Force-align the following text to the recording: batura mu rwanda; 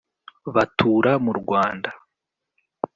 batura 0.55 1.11
mu 1.25 1.31
rwanda; 1.39 1.89